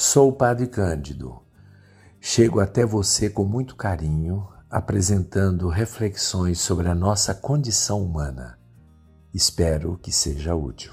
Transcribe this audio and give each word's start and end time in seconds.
Sou 0.00 0.28
o 0.28 0.32
Padre 0.32 0.68
Cândido. 0.68 1.40
Chego 2.20 2.60
até 2.60 2.86
você 2.86 3.28
com 3.28 3.44
muito 3.44 3.74
carinho, 3.74 4.46
apresentando 4.70 5.68
reflexões 5.68 6.60
sobre 6.60 6.86
a 6.86 6.94
nossa 6.94 7.34
condição 7.34 8.04
humana. 8.04 8.56
Espero 9.34 9.98
que 10.00 10.12
seja 10.12 10.54
útil. 10.54 10.92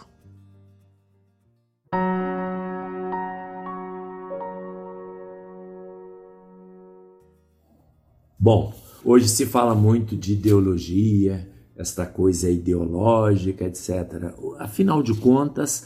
Bom, 8.40 8.74
hoje 9.04 9.30
se 9.30 9.46
fala 9.46 9.76
muito 9.76 10.18
de 10.18 10.34
ideologia, 10.34 11.48
esta 11.78 12.08
coisa 12.08 12.50
ideológica, 12.50 13.66
etc. 13.66 14.34
Afinal 14.58 15.04
de 15.04 15.14
contas, 15.14 15.86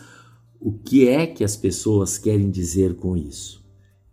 o 0.59 0.73
que 0.73 1.07
é 1.07 1.25
que 1.25 1.43
as 1.43 1.55
pessoas 1.55 2.17
querem 2.17 2.49
dizer 2.49 2.95
com 2.95 3.15
isso? 3.15 3.63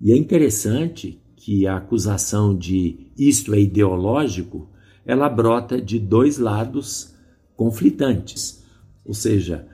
E 0.01 0.13
é 0.13 0.17
interessante 0.17 1.21
que 1.35 1.67
a 1.67 1.77
acusação 1.77 2.57
de 2.57 3.11
isto 3.19 3.55
é 3.55 3.61
ideológico, 3.61 4.69
ela 5.05 5.29
brota 5.29 5.81
de 5.81 5.99
dois 5.99 6.39
lados 6.39 7.15
conflitantes. 7.57 8.63
Ou 9.05 9.15
seja, 9.15 9.67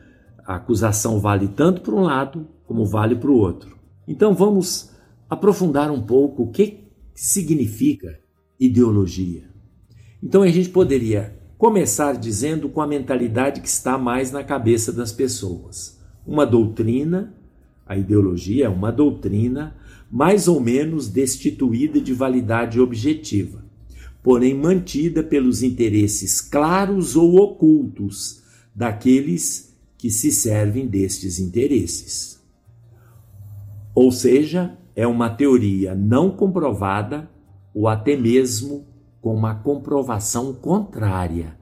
a 0.47 0.57
acusação 0.57 1.21
vale 1.21 1.49
tanto 1.49 1.81
para 1.81 1.95
um 1.95 2.03
lado 2.03 2.47
como 2.67 2.85
vale 2.87 3.17
para 3.17 3.31
o 3.31 3.37
outro. 3.37 3.77
Então 4.07 4.35
vamos 4.35 4.91
aprofundar 5.29 5.91
um 5.91 6.03
pouco 6.03 6.45
o 6.45 6.51
que 6.51 6.85
significa 7.15 8.19
ideologia. 8.59 9.45
Então 10.23 10.43
a 10.43 10.49
gente 10.49 10.69
poderia 10.69 11.39
começar 11.59 12.15
dizendo 12.15 12.69
com 12.69 12.81
a 12.81 12.87
mentalidade 12.87 13.61
que 13.61 13.69
está 13.69 13.97
mais 13.97 14.31
na 14.31 14.43
cabeça 14.43 14.93
das 14.93 15.13
pessoas. 15.13 16.02
Uma 16.27 16.47
doutrina, 16.47 17.35
a 17.87 17.97
ideologia 17.97 18.67
é 18.67 18.69
uma 18.69 18.93
doutrina 18.93 19.77
mais 20.11 20.47
ou 20.47 20.61
menos 20.61 21.09
destituída 21.09 22.01
de 22.01 22.13
validade 22.13 22.81
objetiva, 22.81 23.65
porém 24.23 24.55
mantida 24.55 25.23
pelos 25.23 25.63
interesses 25.63 26.41
claros 26.41 27.17
ou 27.17 27.37
ocultos 27.37 28.43
daqueles 28.75 29.75
que 29.99 30.11
se 30.11 30.31
servem 30.31 30.87
destes 30.87 31.39
interesses. 31.39 32.41
Ou 33.95 34.11
seja, 34.13 34.77
é 34.95 35.07
uma 35.07 35.31
teoria 35.31 35.95
não 35.95 36.31
comprovada 36.31 37.31
ou 37.75 37.89
até 37.89 38.17
mesmo 38.17 38.87
com 39.21 39.35
uma 39.35 39.55
comprovação 39.55 40.53
contrária, 40.53 41.57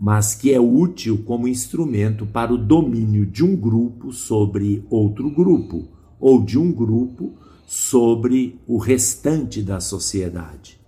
mas 0.00 0.34
que 0.34 0.50
é 0.50 0.58
útil 0.58 1.22
como 1.26 1.46
instrumento 1.46 2.24
para 2.24 2.54
o 2.54 2.56
domínio 2.56 3.26
de 3.26 3.44
um 3.44 3.54
grupo 3.54 4.14
sobre 4.14 4.82
outro 4.88 5.28
grupo, 5.30 5.88
ou 6.18 6.42
de 6.42 6.58
um 6.58 6.72
grupo 6.72 7.34
sobre 7.66 8.58
o 8.66 8.78
restante 8.78 9.60
da 9.62 9.78
sociedade. 9.78 10.80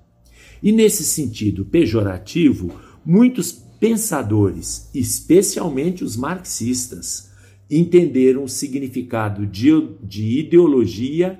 E 0.62 0.72
nesse 0.72 1.04
sentido 1.04 1.62
pejorativo, 1.62 2.70
muitos 3.04 3.52
pensadores, 3.52 4.88
especialmente 4.94 6.02
os 6.02 6.16
marxistas, 6.16 7.30
entenderam 7.70 8.44
o 8.44 8.48
significado 8.48 9.46
de, 9.46 9.68
de 10.02 10.38
ideologia 10.38 11.38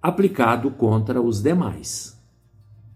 aplicado 0.00 0.72
contra 0.72 1.22
os 1.22 1.40
demais. 1.40 2.20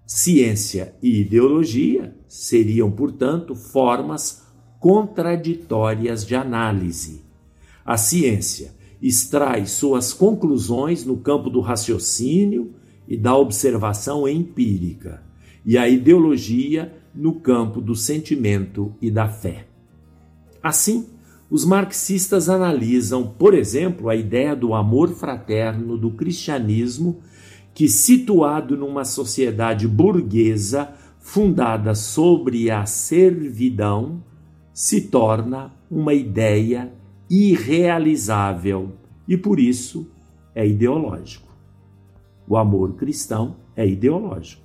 Ciência 0.07 0.95
e 1.03 1.21
ideologia 1.21 2.15
seriam, 2.29 2.89
portanto, 2.93 3.57
formas 3.57 4.47
contraditórias 4.79 6.25
de 6.25 6.37
análise. 6.37 7.25
A 7.85 7.97
ciência 7.97 8.73
extrai 9.03 9.67
suas 9.67 10.13
conclusões 10.13 11.05
no 11.05 11.17
campo 11.17 11.51
do 11.51 11.61
raciocínio 11.61 12.73
e 13.09 13.17
da 13.17 13.37
observação 13.37 14.29
empírica, 14.29 15.25
e 15.65 15.77
a 15.77 15.89
ideologia 15.89 16.95
no 17.13 17.41
campo 17.41 17.81
do 17.81 17.97
sentimento 17.97 18.95
e 19.03 19.11
da 19.11 19.29
fé. 19.29 19.67
Assim, 20.63 21.07
os 21.51 21.65
marxistas 21.65 22.49
analisam, 22.49 23.27
por 23.27 23.55
exemplo, 23.55 24.09
a 24.09 24.15
ideia 24.15 24.55
do 24.55 24.73
amor 24.73 25.11
fraterno 25.11 25.99
do 25.99 26.11
cristianismo 26.13 27.21
que, 27.77 27.91
situado 27.91 28.75
numa 28.75 29.05
sociedade 29.05 29.87
burguesa 29.87 30.95
fundada 31.19 31.95
sobre 31.95 32.71
a 32.71 32.87
servidão, 32.87 34.25
se 34.73 35.03
torna 35.03 35.71
uma 35.91 36.15
ideia 36.15 36.91
irrealizável 37.29 38.93
e, 39.29 39.37
por 39.37 39.61
isso, 39.61 40.11
é 40.55 40.67
ideológico. 40.67 41.55
O 42.49 42.57
amor 42.57 42.95
cristão 42.95 43.59
é 43.77 43.87
ideológico. 43.87 44.63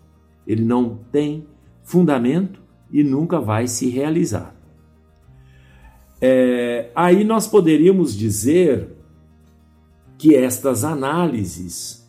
Ele 0.48 0.64
não 0.64 1.02
tem 1.12 1.46
fundamento 1.84 2.62
e 2.90 3.04
nunca 3.04 3.42
vai 3.42 3.68
se 3.68 3.90
realizar. 3.90 4.56
É, 6.22 6.90
aí 6.96 7.26
nós 7.26 7.46
poderíamos 7.46 8.16
dizer 8.16 8.96
que 10.18 10.34
estas 10.34 10.86
análises 10.86 12.01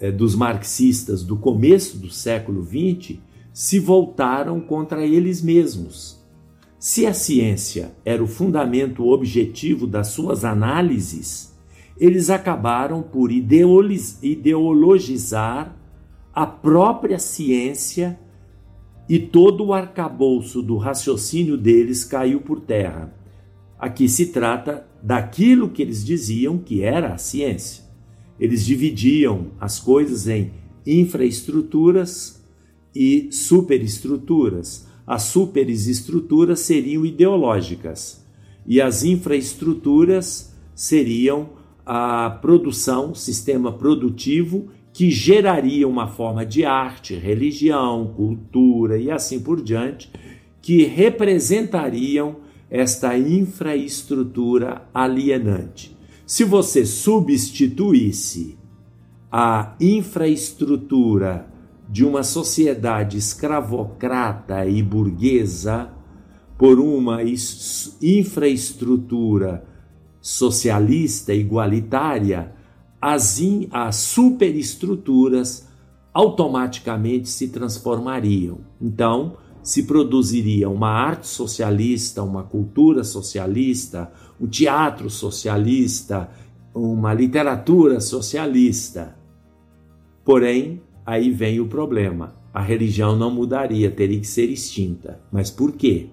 é, 0.00 0.10
dos 0.10 0.34
marxistas 0.34 1.22
do 1.22 1.36
começo 1.36 1.98
do 1.98 2.10
século 2.10 2.64
XX 2.64 3.18
se 3.52 3.78
voltaram 3.78 4.58
contra 4.60 5.06
eles 5.06 5.42
mesmos. 5.42 6.18
Se 6.78 7.04
a 7.04 7.12
ciência 7.12 7.92
era 8.04 8.24
o 8.24 8.26
fundamento 8.26 9.06
objetivo 9.06 9.86
das 9.86 10.08
suas 10.08 10.46
análises, 10.46 11.54
eles 11.98 12.30
acabaram 12.30 13.02
por 13.02 13.30
ideologizar 13.30 15.76
a 16.32 16.46
própria 16.46 17.18
ciência 17.18 18.18
e 19.06 19.18
todo 19.18 19.66
o 19.66 19.74
arcabouço 19.74 20.62
do 20.62 20.78
raciocínio 20.78 21.58
deles 21.58 22.02
caiu 22.04 22.40
por 22.40 22.60
terra. 22.60 23.12
Aqui 23.78 24.08
se 24.08 24.24
trata 24.26 24.86
daquilo 25.02 25.68
que 25.68 25.82
eles 25.82 26.02
diziam 26.02 26.56
que 26.56 26.82
era 26.82 27.12
a 27.12 27.18
ciência. 27.18 27.89
Eles 28.40 28.64
dividiam 28.64 29.48
as 29.60 29.78
coisas 29.78 30.26
em 30.26 30.50
infraestruturas 30.86 32.42
e 32.94 33.28
superestruturas. 33.30 34.86
As 35.06 35.24
superestruturas 35.24 36.60
seriam 36.60 37.04
ideológicas 37.04 38.24
e 38.66 38.80
as 38.80 39.04
infraestruturas 39.04 40.54
seriam 40.74 41.50
a 41.84 42.30
produção, 42.30 43.14
sistema 43.14 43.72
produtivo 43.72 44.68
que 44.92 45.10
geraria 45.10 45.86
uma 45.86 46.08
forma 46.08 46.44
de 46.44 46.64
arte, 46.64 47.14
religião, 47.14 48.12
cultura 48.16 48.98
e 48.98 49.10
assim 49.10 49.40
por 49.40 49.62
diante, 49.62 50.10
que 50.62 50.84
representariam 50.84 52.36
esta 52.70 53.16
infraestrutura 53.18 54.88
alienante. 54.94 55.99
Se 56.30 56.44
você 56.44 56.86
substituísse 56.86 58.56
a 59.32 59.74
infraestrutura 59.80 61.52
de 61.88 62.04
uma 62.04 62.22
sociedade 62.22 63.18
escravocrata 63.18 64.64
e 64.64 64.80
burguesa 64.80 65.90
por 66.56 66.78
uma 66.78 67.18
infraestrutura 68.00 69.66
socialista 70.20 71.34
igualitária, 71.34 72.54
as, 73.02 73.40
as 73.72 73.96
superestruturas 73.96 75.66
automaticamente 76.14 77.28
se 77.28 77.48
transformariam. 77.48 78.60
Então, 78.80 79.36
se 79.62 79.82
produziria 79.82 80.68
uma 80.68 80.88
arte 80.88 81.26
socialista, 81.26 82.22
uma 82.22 82.42
cultura 82.42 83.04
socialista, 83.04 84.10
um 84.40 84.46
teatro 84.46 85.10
socialista, 85.10 86.30
uma 86.74 87.12
literatura 87.12 88.00
socialista. 88.00 89.16
Porém, 90.24 90.82
aí 91.04 91.30
vem 91.30 91.60
o 91.60 91.66
problema. 91.66 92.34
A 92.52 92.60
religião 92.60 93.16
não 93.16 93.30
mudaria, 93.30 93.90
teria 93.90 94.18
que 94.18 94.26
ser 94.26 94.50
extinta. 94.50 95.20
Mas 95.30 95.50
por 95.50 95.72
quê? 95.72 96.08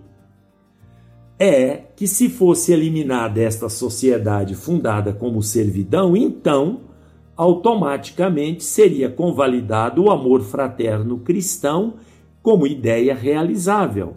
É 1.39 1.83
que 1.95 2.07
se 2.07 2.29
fosse 2.29 2.73
eliminada 2.73 3.39
esta 3.41 3.69
sociedade 3.69 4.55
fundada 4.55 5.13
como 5.13 5.41
servidão, 5.41 6.17
então 6.17 6.81
automaticamente 7.35 8.63
seria 8.63 9.09
convalidado 9.09 10.03
o 10.03 10.09
amor 10.09 10.41
fraterno 10.41 11.19
cristão 11.19 11.93
como 12.47 12.65
ideia 12.65 13.13
realizável. 13.13 14.15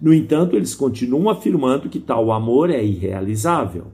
No 0.00 0.14
entanto, 0.14 0.56
eles 0.56 0.74
continuam 0.74 1.28
afirmando 1.28 1.90
que 1.90 1.98
tal 1.98 2.32
amor 2.32 2.70
é 2.70 2.82
irrealizável. 2.82 3.88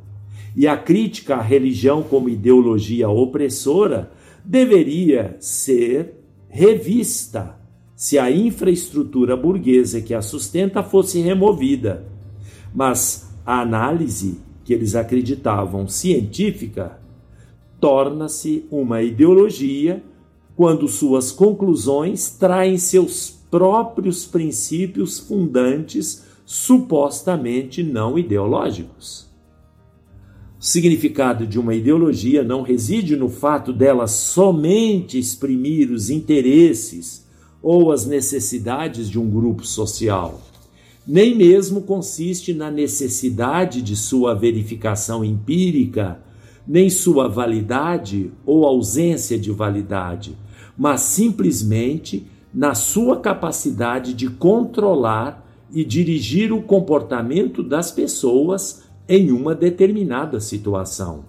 E 0.55 0.69
a 0.69 0.77
crítica 0.77 1.35
à 1.35 1.43
religião 1.43 2.01
como 2.01 2.29
ideologia 2.29 3.09
opressora 3.09 4.13
deveria 4.45 5.37
ser 5.41 6.21
revista 6.49 7.59
se 7.97 8.17
a 8.17 8.31
infraestrutura 8.31 9.37
burguesa 9.37 10.01
que 10.01 10.15
a 10.15 10.23
sustenta 10.23 10.81
fosse 10.81 11.21
removida. 11.21 12.07
Mas 12.73 13.29
a 13.45 13.61
análise 13.61 14.39
que 14.65 14.73
eles 14.73 14.95
acreditavam 14.95 15.89
científica 15.89 17.01
torna-se 17.81 18.67
uma 18.71 19.03
ideologia 19.03 20.01
quando 20.55 20.87
suas 20.87 21.33
conclusões 21.33 22.31
traem 22.31 22.79
seus 22.79 23.43
próprios 23.55 24.27
princípios 24.27 25.17
fundantes 25.17 26.25
supostamente 26.45 27.85
não 27.85 28.19
ideológicos. 28.19 29.29
O 30.59 30.65
significado 30.65 31.47
de 31.47 31.57
uma 31.57 31.73
ideologia 31.73 32.43
não 32.43 32.63
reside 32.63 33.15
no 33.15 33.29
fato 33.29 33.73
dela 33.73 34.09
somente 34.09 35.21
exprimir 35.21 35.93
os 35.93 36.11
interesses 36.11 37.29
ou 37.63 37.93
as 37.93 38.05
necessidades 38.05 39.09
de 39.09 39.21
um 39.21 39.31
grupo 39.31 39.65
social, 39.65 40.43
nem 41.07 41.37
mesmo 41.37 41.83
consiste 41.83 42.53
na 42.53 42.73
necessidade 42.73 43.83
de 43.83 43.95
sua 43.95 44.35
verificação 44.35 45.25
empírica, 45.25 46.19
nem 46.67 46.91
sua 46.91 47.29
validade 47.29 48.33
ou 48.45 48.67
ausência 48.67 49.39
de 49.39 49.53
validade, 49.53 50.37
mas 50.77 51.03
simplesmente 51.03 52.34
na 52.55 52.75
sua 52.75 53.19
capacidade 53.19 54.15
de 54.15 54.31
controlar 54.31 55.45
e 55.73 55.85
dirigir 55.85 56.53
o 56.53 56.63
comportamento 56.63 57.63
das 57.63 57.91
pessoas 57.91 58.85
em 59.09 59.33
uma 59.33 59.55
determinada 59.55 60.39
situação. 60.39 61.25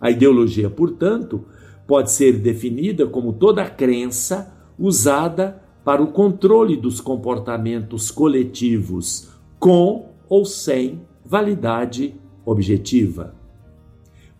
A 0.00 0.10
ideologia, 0.10 0.70
portanto, 0.70 1.44
pode 1.86 2.10
ser 2.10 2.38
definida 2.38 3.06
como 3.06 3.32
toda 3.32 3.68
crença 3.68 4.54
usada 4.78 5.62
para 5.84 6.02
o 6.02 6.12
controle 6.12 6.76
dos 6.76 7.00
comportamentos 7.00 8.10
coletivos, 8.10 9.28
com 9.58 10.10
ou 10.28 10.44
sem 10.44 11.02
validade 11.24 12.14
objetiva. 12.44 13.34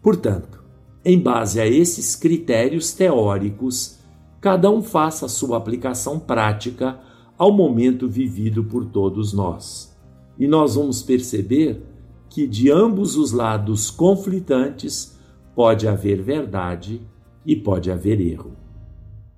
Portanto, 0.03 0.63
em 1.05 1.19
base 1.19 1.61
a 1.61 1.67
esses 1.67 2.15
critérios 2.15 2.93
teóricos, 2.93 3.98
cada 4.41 4.71
um 4.71 4.83
faça 4.83 5.27
a 5.27 5.29
sua 5.29 5.57
aplicação 5.57 6.19
prática 6.19 6.99
ao 7.37 7.53
momento 7.53 8.09
vivido 8.09 8.65
por 8.65 8.85
todos 8.85 9.33
nós. 9.33 9.97
E 10.39 10.47
nós 10.47 10.75
vamos 10.75 11.03
perceber 11.03 11.83
que 12.29 12.47
de 12.47 12.71
ambos 12.71 13.17
os 13.17 13.33
lados 13.33 13.91
conflitantes 13.91 15.19
pode 15.55 15.89
haver 15.89 16.23
verdade 16.23 17.01
e 17.45 17.57
pode 17.57 17.91
haver 17.91 18.21
erro. 18.21 18.53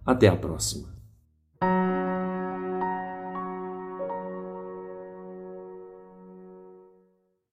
Até 0.04 0.28
a 0.28 0.36
próxima. 0.36 0.99